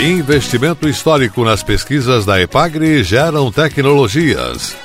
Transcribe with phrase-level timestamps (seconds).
[0.00, 4.76] Investimento histórico nas pesquisas da Epagre geram tecnologias.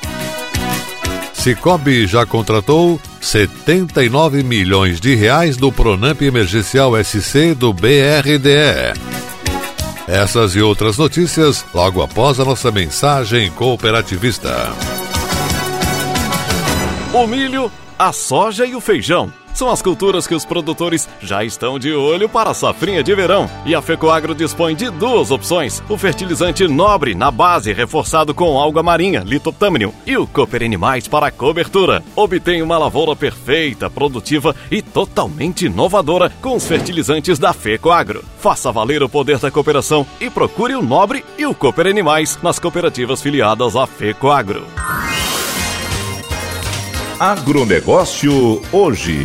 [1.33, 8.99] Cicobi já contratou 79 milhões de reais do Pronamp Emergencial SC do BRDE.
[10.07, 14.73] Essas e outras notícias logo após a nossa mensagem cooperativista.
[17.13, 21.77] O milho, a soja e o feijão são as culturas que os produtores já estão
[21.77, 23.49] de olho para a safrinha de verão.
[23.65, 28.83] E a Fecoagro dispõe de duas opções: o fertilizante nobre na base, reforçado com alga
[28.83, 32.03] marinha, litoptâmino, e o Cooper Animais para cobertura.
[32.15, 38.23] Obtém uma lavoura perfeita, produtiva e totalmente inovadora com os fertilizantes da Fecoagro.
[38.39, 42.59] Faça valer o poder da cooperação e procure o Nobre e o Cooper Animais nas
[42.59, 44.65] cooperativas filiadas à Fecoagro.
[47.23, 49.23] Agronegócio hoje.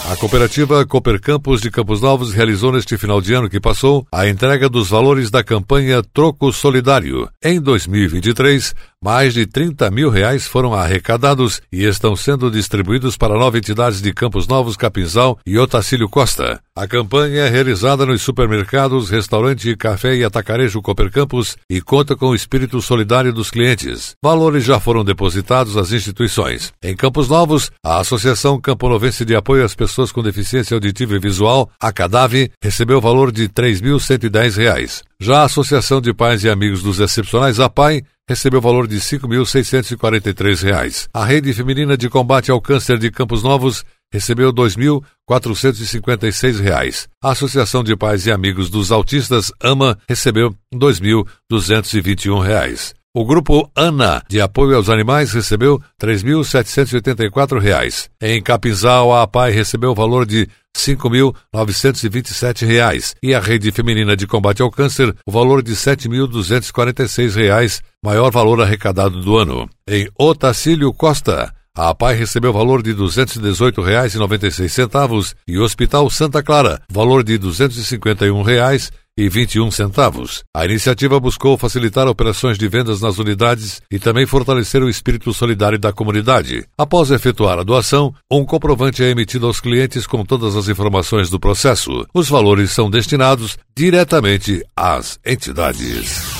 [0.07, 4.29] A cooperativa Cooper Campos de Campos Novos realizou neste final de ano que passou a
[4.29, 7.27] entrega dos valores da campanha Troco Solidário.
[7.43, 8.75] Em 2023,
[9.05, 14.11] mais de 30 mil reais foram arrecadados e estão sendo distribuídos para nove entidades de
[14.11, 16.59] Campos Novos, Capinzal e Otacílio Costa.
[16.75, 22.29] A campanha é realizada nos supermercados, restaurante, café e atacarejo Cooper Campos e conta com
[22.29, 24.15] o espírito solidário dos clientes.
[24.23, 26.73] Valores já foram depositados às instituições.
[26.81, 31.69] Em Campos Novos, a Associação Camponovense de Apoio às Pessoas com Deficiência Auditiva e Visual,
[31.79, 35.03] a CADAV, recebeu o valor de R$ 3.110.
[35.19, 38.95] Já a Associação de Pais e Amigos dos Excepcionais, a PAI, recebeu o valor de
[38.95, 41.07] R$ 5.643.
[41.13, 47.07] A Rede Feminina de Combate ao Câncer de Campos Novos recebeu R$ 2.456.
[47.21, 52.95] A Associação de Pais e Amigos dos Autistas, AMA, recebeu R$ 2.221.
[53.17, 58.09] O grupo ANA, de apoio aos animais, recebeu R$ 3.784.
[58.21, 64.27] Em Capinzal, a APAI recebeu o valor de R$ 5.927 e a Rede Feminina de
[64.27, 69.69] Combate ao Câncer o valor de R$ 7.246, maior valor arrecadado do ano.
[69.87, 76.81] Em Otacílio Costa, A APAI recebeu valor de R$ 218,96 e o Hospital Santa Clara,
[76.89, 80.43] valor de 251 reais e 21 centavos.
[80.55, 85.79] A iniciativa buscou facilitar operações de vendas nas unidades e também fortalecer o espírito solidário
[85.79, 86.65] da comunidade.
[86.77, 91.39] Após efetuar a doação, um comprovante é emitido aos clientes com todas as informações do
[91.39, 92.05] processo.
[92.13, 96.34] Os valores são destinados diretamente às entidades.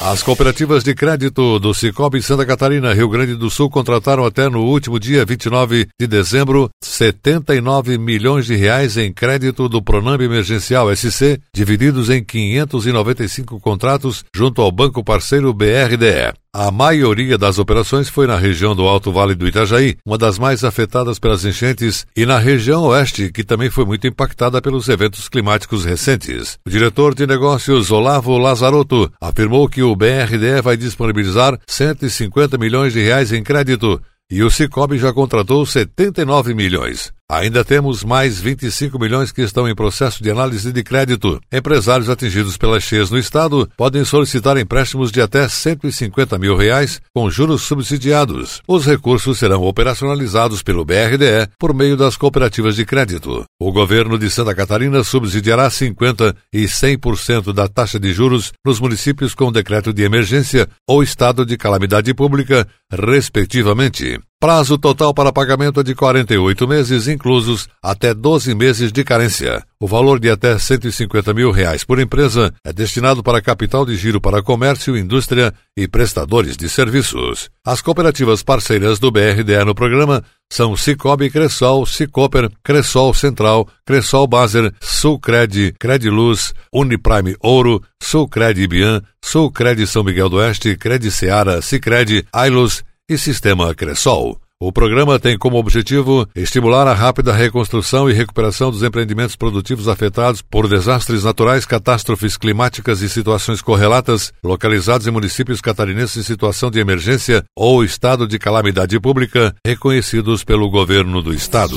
[0.00, 4.62] As cooperativas de crédito do Cicobi Santa Catarina, Rio Grande do Sul, contrataram até no
[4.62, 11.40] último dia 29 de dezembro 79 milhões de reais em crédito do Pronamp Emergencial SC,
[11.52, 16.34] divididos em 595 contratos junto ao banco parceiro BRDE.
[16.58, 20.64] A maioria das operações foi na região do Alto Vale do Itajaí, uma das mais
[20.64, 25.84] afetadas pelas enchentes, e na região oeste, que também foi muito impactada pelos eventos climáticos
[25.84, 26.58] recentes.
[26.66, 33.00] O diretor de negócios Olavo Lazarotto afirmou que o BRDE vai disponibilizar 150 milhões de
[33.00, 34.00] reais em crédito
[34.30, 37.15] e o Cicobi já contratou 79 milhões.
[37.28, 41.40] Ainda temos mais 25 milhões que estão em processo de análise de crédito.
[41.52, 47.28] Empresários atingidos pelas cheias no estado podem solicitar empréstimos de até 150 mil reais com
[47.28, 48.62] juros subsidiados.
[48.68, 53.44] Os recursos serão operacionalizados pelo BRDE por meio das cooperativas de crédito.
[53.60, 59.34] O governo de Santa Catarina subsidiará 50% e 100% da taxa de juros nos municípios
[59.34, 64.20] com decreto de emergência ou estado de calamidade pública, respectivamente.
[64.46, 69.60] Prazo total para pagamento é de 48 meses, inclusos até 12 meses de carência.
[69.80, 74.20] O valor de até 150 mil reais por empresa é destinado para capital de giro
[74.20, 77.50] para comércio, indústria e prestadores de serviços.
[77.66, 84.72] As cooperativas parceiras do BRDE no programa são Cicobi Cressol, Cicoper, Cressol Central, Cressol Baser,
[84.80, 92.84] Sulcred, Crediluz, Uniprime Ouro, Sulcred Ibian, Sulcred São Miguel do Oeste, Cred Seara, Cicred, Ailos
[93.08, 94.38] e Sistema Cressol.
[94.58, 100.40] O programa tem como objetivo estimular a rápida reconstrução e recuperação dos empreendimentos produtivos afetados
[100.40, 106.80] por desastres naturais, catástrofes climáticas e situações correlatas, localizados em municípios catarinenses em situação de
[106.80, 111.76] emergência ou estado de calamidade pública, reconhecidos pelo governo do estado.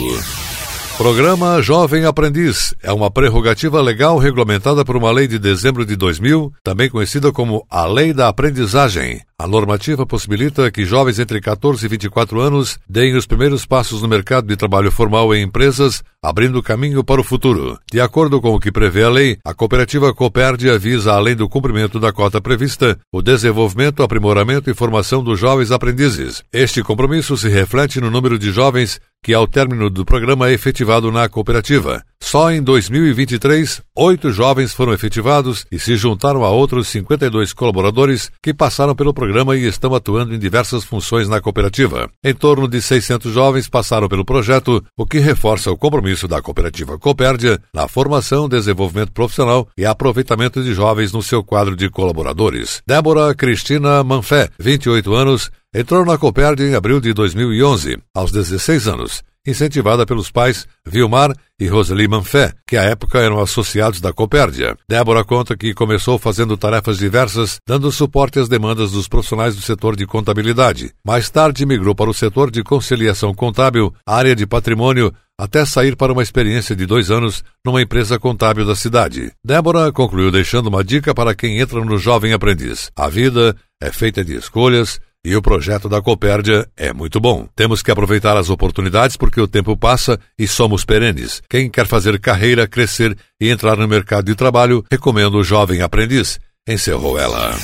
[0.99, 6.51] Programa Jovem Aprendiz é uma prerrogativa legal regulamentada por uma lei de dezembro de 2000,
[6.61, 9.21] também conhecida como a Lei da Aprendizagem.
[9.41, 14.09] A normativa possibilita que jovens entre 14 e 24 anos deem os primeiros passos no
[14.09, 17.79] mercado de trabalho formal em empresas, abrindo caminho para o futuro.
[17.89, 22.01] De acordo com o que prevê a lei, a cooperativa Copérdia visa, além do cumprimento
[22.01, 26.43] da cota prevista, o desenvolvimento, aprimoramento e formação dos jovens aprendizes.
[26.51, 31.11] Este compromisso se reflete no número de jovens que, ao término do programa, é efetivado
[31.11, 32.03] na cooperativa.
[32.21, 38.53] Só em 2023, oito jovens foram efetivados e se juntaram a outros 52 colaboradores que
[38.53, 42.09] passaram pelo programa e estão atuando em diversas funções na cooperativa.
[42.23, 46.99] Em torno de 600 jovens passaram pelo projeto, o que reforça o compromisso da cooperativa
[46.99, 52.81] Copérdia na formação, desenvolvimento profissional e aproveitamento de jovens no seu quadro de colaboradores.
[52.85, 59.23] Débora Cristina Manfé, 28 anos, entrou na Copérdia em abril de 2011, aos 16 anos
[59.49, 64.77] incentivada pelos pais Vilmar e Roseli Manfé, que à época eram associados da Copérdia.
[64.87, 69.95] Débora conta que começou fazendo tarefas diversas, dando suporte às demandas dos profissionais do setor
[69.95, 70.91] de contabilidade.
[71.05, 76.11] Mais tarde migrou para o setor de conciliação contábil, área de patrimônio, até sair para
[76.11, 79.31] uma experiência de dois anos numa empresa contábil da cidade.
[79.43, 82.91] Débora concluiu deixando uma dica para quem entra no jovem aprendiz.
[82.95, 87.47] A vida é feita de escolhas e o projeto da Copérdia é muito bom.
[87.55, 91.41] Temos que aproveitar as oportunidades porque o tempo passa e somos perenes.
[91.49, 96.39] Quem quer fazer carreira, crescer e entrar no mercado de trabalho, recomendo o Jovem Aprendiz.
[96.67, 97.55] Encerrou ela.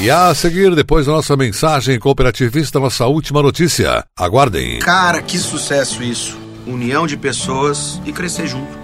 [0.00, 4.04] E a seguir, depois da nossa mensagem cooperativista, nossa última notícia.
[4.18, 4.80] Aguardem.
[4.80, 6.36] Cara, que sucesso isso.
[6.66, 8.83] União de pessoas e crescer junto.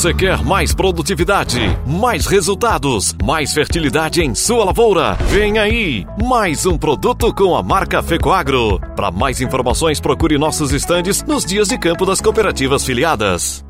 [0.00, 5.12] Você quer mais produtividade, mais resultados, mais fertilidade em sua lavoura?
[5.28, 8.80] Vem aí, mais um produto com a marca Fecoagro.
[8.96, 13.62] Para mais informações, procure nossos estandes nos dias de campo das cooperativas filiadas.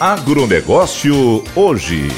[0.00, 2.08] Agronegócio hoje.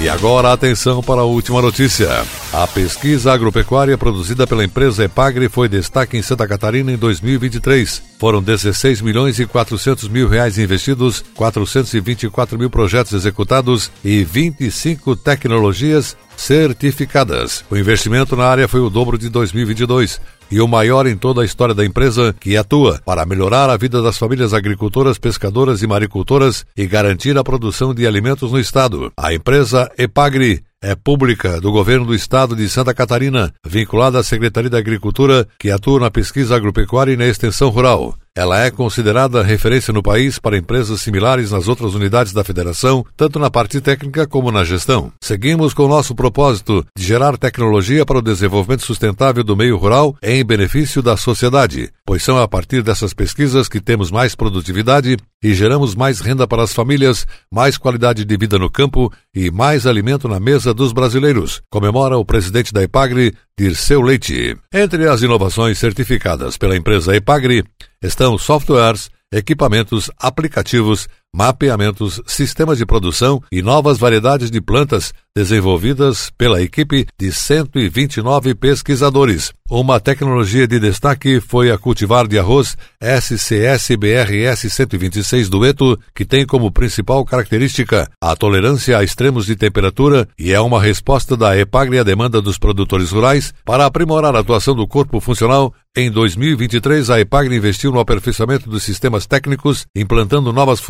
[0.00, 2.08] E agora atenção para a última notícia.
[2.52, 8.02] A pesquisa agropecuária produzida pela empresa Epagre foi destaque em Santa Catarina em 2023.
[8.18, 16.16] Foram 16 milhões e 400 mil reais investidos, 424 mil projetos executados e 25 tecnologias
[16.36, 17.64] certificadas.
[17.70, 21.44] O investimento na área foi o dobro de 2022 e o maior em toda a
[21.44, 26.66] história da empresa, que atua para melhorar a vida das famílias agricultoras, pescadoras e maricultoras
[26.76, 29.12] e garantir a produção de alimentos no estado.
[29.16, 34.70] A empresa Epagri é pública do governo do estado de Santa Catarina, vinculada à Secretaria
[34.70, 38.16] da Agricultura, que atua na pesquisa agropecuária e na extensão rural.
[38.34, 43.38] Ela é considerada referência no país para empresas similares nas outras unidades da federação, tanto
[43.38, 45.12] na parte técnica como na gestão.
[45.20, 50.16] Seguimos com o nosso propósito de gerar tecnologia para o desenvolvimento sustentável do meio rural
[50.22, 55.54] em benefício da sociedade, pois são a partir dessas pesquisas que temos mais produtividade e
[55.54, 60.26] geramos mais renda para as famílias, mais qualidade de vida no campo e mais alimento
[60.26, 64.56] na mesa dos brasileiros, comemora o presidente da Epagre, Dirceu Leite.
[64.74, 67.62] Entre as inovações certificadas pela empresa Epagre
[68.02, 76.60] estão softwares, equipamentos, aplicativos, mapeamentos, sistemas de produção e novas variedades de plantas desenvolvidas pela
[76.60, 79.52] equipe de 129 pesquisadores.
[79.70, 86.72] Uma tecnologia de destaque foi a cultivar de arroz SCS-BRS 126 Dueto, que tem como
[86.72, 92.02] principal característica a tolerância a extremos de temperatura e é uma resposta da EPAGRE à
[92.02, 95.72] demanda dos produtores rurais para aprimorar a atuação do corpo funcional.
[95.96, 100.80] Em 2023, a EPAGRE investiu no aperfeiçoamento dos sistemas técnicos, implantando novas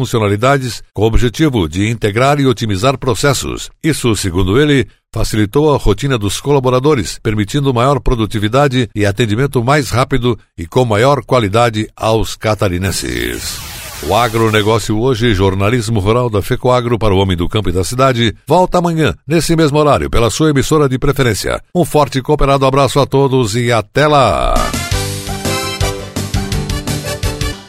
[0.93, 3.71] com o objetivo de integrar e otimizar processos.
[3.83, 10.39] Isso, segundo ele, facilitou a rotina dos colaboradores, permitindo maior produtividade e atendimento mais rápido
[10.57, 13.59] e com maior qualidade aos catarinenses.
[14.03, 18.35] O agronegócio hoje, jornalismo rural da FECOAGro para o homem do campo e da cidade,
[18.47, 21.61] volta amanhã, nesse mesmo horário, pela sua emissora de preferência.
[21.75, 24.55] Um forte e cooperado abraço a todos e até lá!